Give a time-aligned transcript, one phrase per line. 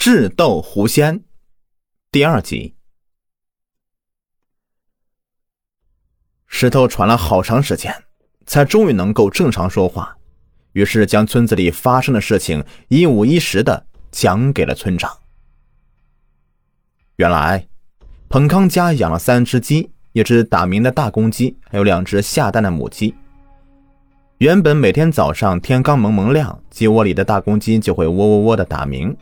[0.00, 1.24] 智斗狐仙
[2.10, 2.74] 第二集。
[6.46, 7.94] 石头喘了好长时间，
[8.46, 10.16] 才终于能够正常说话，
[10.72, 15.14] 于是将村子里发生的事情一五一十的讲给了村长。
[17.16, 17.68] 原来，
[18.30, 23.14] 彭康家养了三只鸡，一只打鸣的大公鸡，还有两只下蛋的母鸡。
[24.38, 29.14] 原本每天早上天刚蒙蒙亮，鸡窝里的大公鸡就会喔喔喔的打鸣。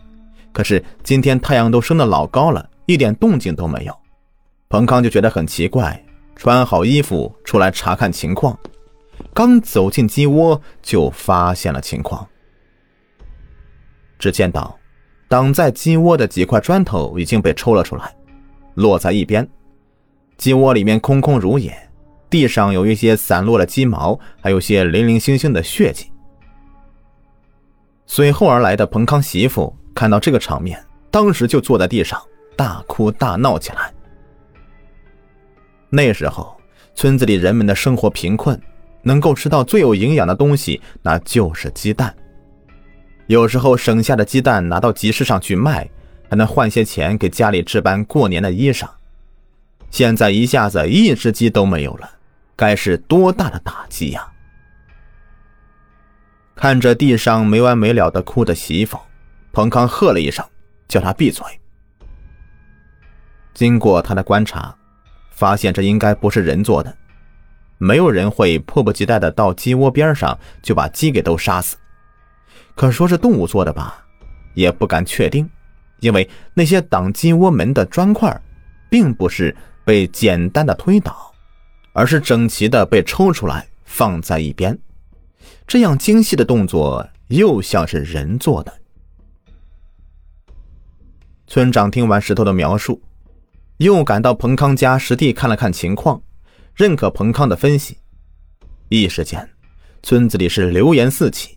[0.59, 3.97] 可是今天太阳都升得老高了，一点动静都没有。
[4.69, 8.59] 彭康就觉得很奇怪，穿好衣服出来查看情况。
[9.33, 12.27] 刚走进鸡窝，就发现了情况。
[14.19, 14.77] 只见到
[15.29, 18.13] 挡在鸡窝的几块砖头已经被抽了出来，
[18.75, 19.49] 落在一边。
[20.39, 21.73] 鸡窝里面空空如也。
[22.29, 26.11] 地上有一些散落的鸡毛，还有些零零星星的血迹。
[28.07, 30.81] 随后而来的彭康媳妇看到这个场面，
[31.11, 32.23] 当时就坐在地上
[32.55, 33.93] 大哭大闹起来。
[35.91, 36.57] 那时候，
[36.95, 38.57] 村子里人们的生活贫困，
[39.03, 42.15] 能够吃到最有营养的东西，那就是鸡蛋。
[43.27, 45.91] 有时候省下的鸡蛋拿到集市上去卖，
[46.31, 48.89] 还能换些钱给家里置办过年的衣裳。
[49.91, 52.09] 现在一下子一只鸡都没有了。
[52.55, 54.25] 该是多大的打击呀！
[56.55, 58.97] 看着地上没完没了的哭的媳妇，
[59.53, 60.45] 彭康喝了一声，
[60.89, 61.45] 叫他闭嘴。
[63.55, 64.75] 经过他的观察，
[65.31, 66.97] 发现这应该不是人做的，
[67.79, 71.77] 没有人会迫不及待的到鸡窝边上就把鸡给都杀死。
[72.75, 74.05] 可说是动物做的吧，
[74.55, 75.49] 也不敢确定，
[76.01, 78.41] 因为那些挡鸡窝门的砖块，
[78.89, 81.27] 并不是被简单的推倒。
[81.95, 84.79] 而是整齐的被抽出来放在一边，
[85.67, 88.73] 这样精细的动作又像是人做的。
[91.51, 93.01] 村长听完石头的描述，
[93.79, 96.21] 又赶到彭康家实地看了看情况，
[96.77, 97.97] 认可彭康的分析。
[98.91, 99.49] 一时间，
[100.03, 101.57] 村子里是流言四起，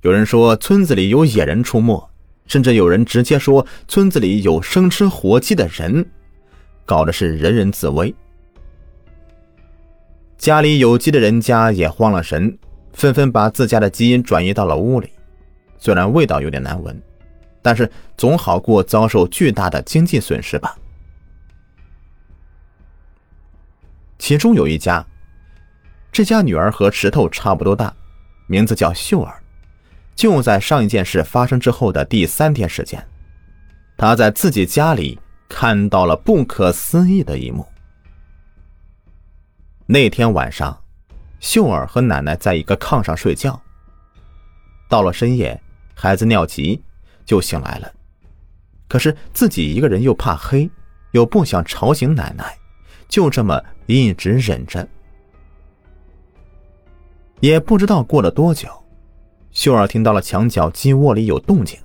[0.00, 2.10] 有人说村子里有野人出没，
[2.48, 6.04] 甚至有人直接说村子里有生吃活鸡的人，
[6.84, 8.12] 搞的是人人自危。
[10.36, 12.58] 家里有鸡的人家也慌了神，
[12.92, 15.10] 纷纷把自家的鸡转移到了屋里。
[15.78, 17.00] 虽然味道有点难闻，
[17.62, 20.76] 但是总好过遭受巨大的经济损失吧。
[24.18, 25.04] 其中有一家，
[26.10, 27.94] 这家女儿和石头差不多大，
[28.46, 29.42] 名字叫秀儿。
[30.14, 33.02] 就在上一件事发生之后的第三天时间，
[33.96, 35.18] 她在自己家里
[35.48, 37.66] 看到了不可思议的一幕。
[39.86, 40.78] 那天晚上，
[41.40, 43.60] 秀儿和奶奶在一个炕上睡觉。
[44.88, 45.60] 到了深夜，
[45.94, 46.80] 孩子尿急，
[47.24, 47.92] 就醒来了。
[48.88, 50.70] 可是自己一个人又怕黑，
[51.12, 52.56] 又不想吵醒奶奶，
[53.08, 54.86] 就这么一直忍着。
[57.40, 58.68] 也不知道过了多久，
[59.50, 61.78] 秀儿听到了墙角鸡窝里有动静，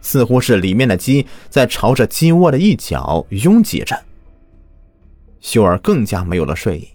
[0.00, 3.96] 似乎是里面的鸡在朝着鸡窝的一角拥挤着。
[5.40, 6.88] 秀儿更加没有了睡意。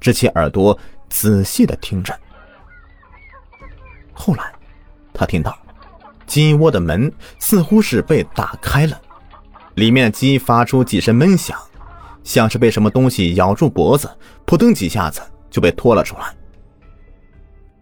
[0.00, 0.78] 支起耳朵，
[1.08, 2.16] 仔细的听着。
[4.12, 4.52] 后来，
[5.12, 5.58] 他听到
[6.28, 9.00] 鸡窝的门似乎是被打开了，
[9.74, 11.58] 里面的鸡发出几声闷响，
[12.22, 14.08] 像是被什么东西咬住脖子，
[14.44, 16.32] 扑腾几下子就被拖了出来。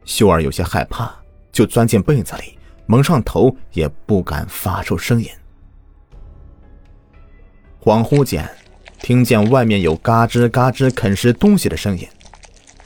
[0.04, 1.14] 秀儿有些害怕，
[1.52, 5.28] 就钻进被子里，蒙上头，也不敢发出声音。
[7.82, 8.48] 恍惚间。
[8.98, 12.08] 听见外面有嘎吱嘎吱啃食东西的声音，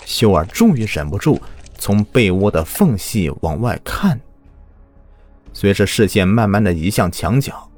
[0.04, 1.40] 秀儿终于忍不住
[1.78, 4.20] 从被窝的缝隙往外看。
[5.60, 7.70] 随着视线慢慢的移向墙角，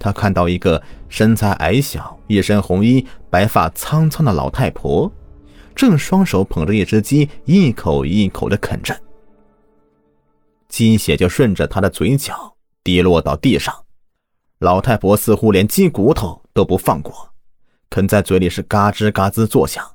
[0.00, 5.08] 他看到一个身材矮小、一身红衣、白发苍苍的老太婆，
[5.76, 9.00] 正双手捧着一只鸡，一口一口的啃着。
[10.68, 13.72] 鸡血就顺着她的嘴角滴落到地上，
[14.58, 17.32] 老太婆似乎连鸡骨头都不放过。
[17.90, 19.88] 啃在嘴里是嘎吱嘎吱作响，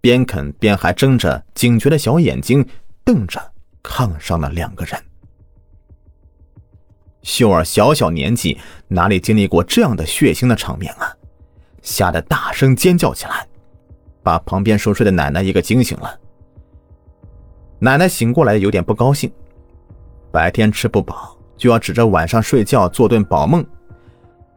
[0.00, 2.64] 边啃边还睁着警觉的小眼睛
[3.02, 3.50] 瞪着
[3.82, 4.96] 炕上的两个人。
[7.22, 8.58] 秀儿小小年纪
[8.88, 11.14] 哪里经历过这样的血腥的场面啊，
[11.82, 13.46] 吓得大声尖叫起来，
[14.22, 16.18] 把旁边熟睡的奶奶一个惊醒了。
[17.78, 19.30] 奶奶醒过来有点不高兴，
[20.30, 23.64] 白天吃不饱就要指着晚上睡觉做顿饱梦。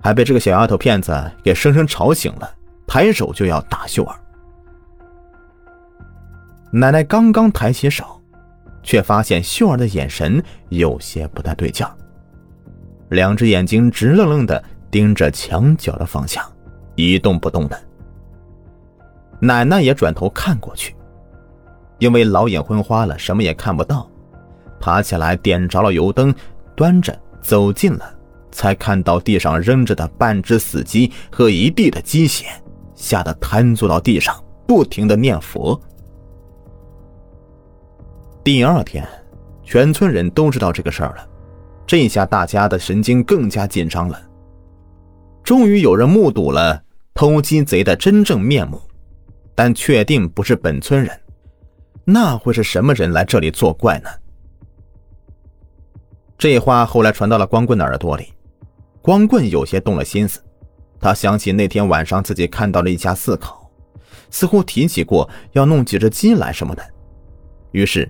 [0.01, 2.56] 还被这个小丫头片子给生生吵醒了，
[2.86, 4.15] 抬手就要打秀儿。
[6.71, 8.21] 奶奶刚刚抬起手，
[8.81, 11.86] 却发现秀儿的眼神有些不太对劲
[13.10, 16.44] 两只眼睛直愣愣的盯着墙角的方向，
[16.96, 17.80] 一动不动的。
[19.40, 20.96] 奶奶也转头看过去，
[22.00, 24.10] 因为老眼昏花了，什么也看不到，
[24.80, 26.34] 爬起来点着了油灯，
[26.76, 28.16] 端着走近了，
[28.52, 32.46] 才看到地上扔着的半只死鸡和一地的鸡血，
[32.96, 34.34] 吓得瘫坐到地上，
[34.66, 35.80] 不停的念佛。
[38.44, 39.08] 第二天，
[39.64, 41.28] 全村人都知道这个事儿了。
[41.86, 44.22] 这下大家的神经更加紧张了。
[45.44, 46.82] 终于有人目睹了
[47.14, 48.82] 偷鸡贼的真正面目，
[49.54, 51.20] 但确定不是本村人，
[52.06, 54.10] 那会是什么人来这里作怪呢？
[56.38, 58.34] 这话后来传到了光棍的耳朵里，
[59.02, 60.40] 光棍有些动了心思。
[61.00, 63.70] 他想起那天晚上自己看到了一家四口，
[64.30, 66.84] 似乎提起过要弄几只鸡来什么的，
[67.72, 68.10] 于是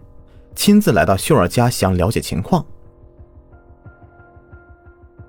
[0.56, 2.64] 亲自来到秀儿家想了解情况。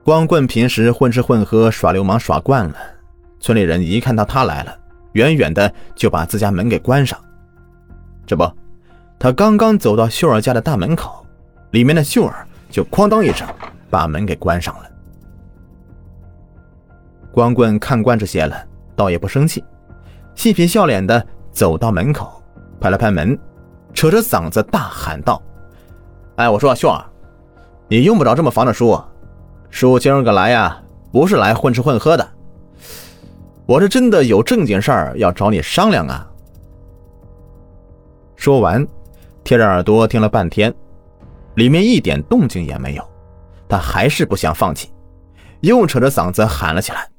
[0.04, 2.76] 光棍平时混吃混喝、耍流氓耍惯了，
[3.40, 4.76] 村里人一看到他来了，
[5.12, 7.18] 远远的就把自家门给关上。
[8.26, 8.46] 这不，
[9.18, 11.24] 他刚刚走到秀儿家的大门口，
[11.70, 13.48] 里面的秀儿就哐当一声
[13.88, 14.90] 把门给关上了。
[17.32, 18.62] 光棍看惯这些了，
[18.94, 19.64] 倒也不生气，
[20.34, 22.42] 嬉皮笑脸的走到门口，
[22.78, 23.38] 拍了拍门，
[23.94, 25.42] 扯着嗓子大喊道
[26.36, 27.02] ：“哎，我说秀儿，
[27.88, 29.02] 你用不着这么防着叔。”
[29.74, 30.80] 叔今儿个来呀，
[31.10, 32.32] 不是来混吃混喝的，
[33.66, 36.30] 我是真的有正经事儿要找你商量啊。
[38.36, 38.86] 说完，
[39.42, 40.72] 贴着耳朵听了半天，
[41.56, 43.04] 里面一点动静也没有，
[43.68, 44.92] 他还是不想放弃，
[45.62, 47.10] 又扯着嗓子喊了起来：“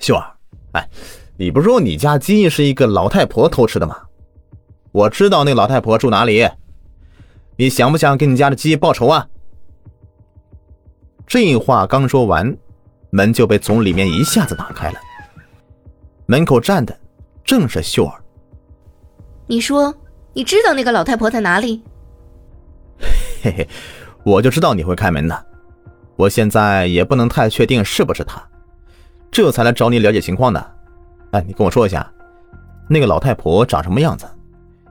[0.00, 0.34] 秀儿，
[0.72, 0.88] 哎，
[1.36, 3.96] 你不说你家鸡是一个老太婆偷吃的吗？
[4.90, 6.48] 我知道那老太婆住哪里，
[7.56, 9.28] 你想不想给你家的鸡报仇啊？”
[11.30, 12.56] 这话刚说完，
[13.10, 14.98] 门就被从里面一下子打开了。
[16.26, 16.98] 门口站的
[17.44, 18.20] 正是秀儿。
[19.46, 19.94] 你说
[20.32, 21.84] 你知道那个老太婆在哪里？
[23.44, 23.68] 嘿嘿，
[24.24, 25.46] 我就知道你会开门的。
[26.16, 28.42] 我现在也不能太确定是不是她，
[29.30, 30.74] 这才来找你了解情况的。
[31.30, 32.12] 哎，你跟我说一下，
[32.88, 34.26] 那个老太婆长什么样子？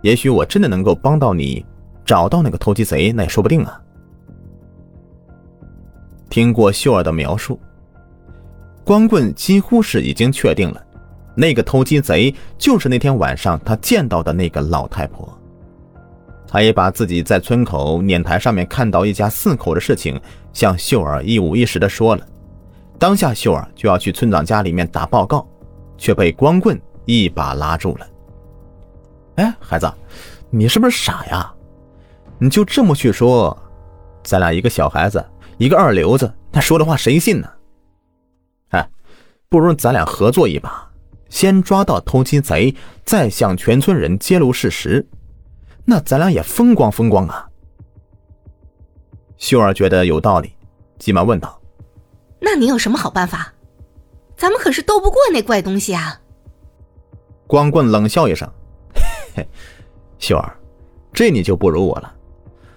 [0.04, 1.66] 也许我真的能够帮到你，
[2.06, 3.82] 找到那个偷鸡贼，那也说不定啊。
[6.30, 7.60] 听过秀儿的描述，
[8.84, 10.82] 光棍几乎是已经确定了，
[11.36, 15.28] 那个偷鸡贼就是那天晚上他见到的那个老太婆。
[16.48, 20.20] 他也把自己在村口碾台上面看到一家四口的事情
[20.52, 22.26] 向秀儿一五一十的说了。
[22.98, 25.48] 当下秀儿就要去村长家里面打报告，
[25.98, 28.08] 却被光棍一把拉住了。
[29.36, 29.92] 哎，孩子，
[30.50, 31.54] 你是不是傻呀？
[32.40, 33.56] 你就这么去说，
[34.24, 35.24] 咱俩一个小孩子。
[35.60, 37.50] 一个二流子，他说的话谁信呢？
[38.70, 38.90] 哎，
[39.50, 40.90] 不如咱俩合作一把，
[41.28, 42.74] 先抓到偷鸡贼，
[43.04, 45.06] 再向全村人揭露事实，
[45.84, 47.46] 那咱俩也风光风光啊！
[49.36, 50.54] 秀儿觉得有道理，
[50.98, 51.62] 急忙问道
[52.40, 53.54] ：“那你有什么好办法？
[54.38, 56.22] 咱们可是斗不过那怪东西啊！”
[57.48, 58.50] 光棍冷笑一声
[59.36, 59.46] ：“嘿，
[60.20, 60.56] 秀儿，
[61.12, 62.16] 这你就不如我了。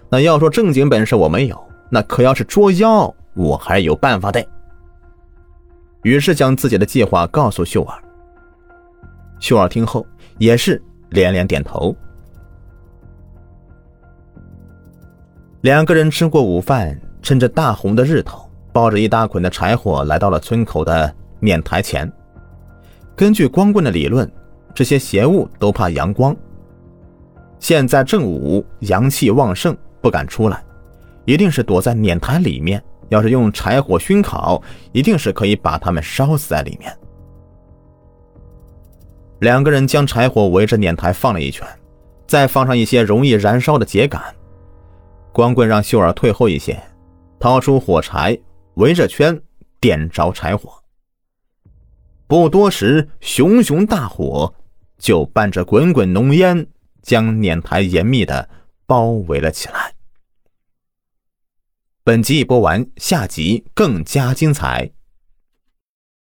[0.08, 4.42] 那要说正经本事，我没有。”那可要是捉妖，我还有办法的。
[6.04, 8.02] 于是将自己的计划告诉秀儿。
[9.38, 10.06] 秀儿听后
[10.38, 11.94] 也是连连点头。
[15.60, 22.10] 两个人吃过午饭，趁着大红的日头，抱着一大捆的柴火来到了村口的碾台前。
[23.14, 24.28] 根据光棍的理论，
[24.74, 26.34] 这些邪物都怕阳光。
[27.58, 30.64] 现在正午，阳气旺盛，不敢出来。
[31.24, 32.82] 一定是躲在碾台里面。
[33.08, 34.62] 要是用柴火熏烤，
[34.92, 36.90] 一定是可以把他们烧死在里面。
[39.40, 41.66] 两个人将柴火围着碾台放了一圈，
[42.26, 44.22] 再放上一些容易燃烧的秸秆。
[45.30, 46.82] 光棍让秀儿退后一些，
[47.38, 48.38] 掏出火柴，
[48.74, 49.38] 围着圈
[49.78, 50.72] 点着柴火。
[52.26, 54.54] 不多时，熊熊大火
[54.96, 56.66] 就伴着滚滚浓烟，
[57.02, 58.48] 将碾台严密的
[58.86, 59.91] 包围了起来。
[62.04, 64.90] 本集已播完，下集更加精彩。